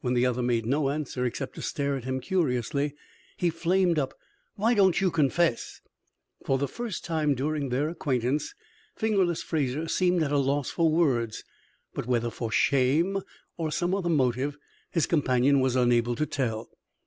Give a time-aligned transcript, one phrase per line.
[0.00, 2.94] When the other made no answer except to stare at him curiously,
[3.36, 4.14] he flamed up,
[4.54, 5.82] "Why don't you confess?"
[6.42, 8.54] For the first time during their acquaintance,
[8.96, 11.44] "Fingerless" Fraser seemed at a loss for words;
[11.92, 13.18] but whether for shame
[13.58, 14.56] or some other motive,
[14.90, 16.70] his companion was unable to tell.